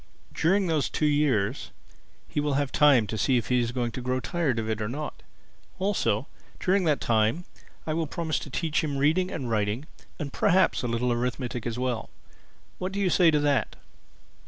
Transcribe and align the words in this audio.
During 0.33 0.65
those 0.65 0.89
two 0.89 1.05
years 1.05 1.69
he 2.27 2.39
will 2.39 2.55
have 2.55 2.71
time 2.71 3.05
to 3.05 3.19
see 3.19 3.37
if 3.37 3.49
he 3.49 3.59
is 3.59 3.71
going 3.71 3.91
to 3.91 4.01
grow 4.01 4.19
tired 4.19 4.57
of 4.57 4.67
it 4.67 4.81
or 4.81 4.89
not. 4.89 5.21
Also 5.77 6.25
during 6.59 6.85
that 6.85 6.99
time, 6.99 7.45
I 7.85 7.93
will 7.93 8.07
promise 8.07 8.39
to 8.39 8.49
teach 8.49 8.83
him 8.83 8.97
reading 8.97 9.29
and 9.29 9.47
writing 9.47 9.85
and 10.17 10.33
perhaps 10.33 10.81
a 10.81 10.87
little 10.87 11.11
arithmetic 11.13 11.67
as 11.67 11.77
well. 11.77 12.09
What 12.79 12.93
do 12.93 12.99
you 12.99 13.11
say 13.11 13.29
to 13.29 13.39
that?" 13.41 13.75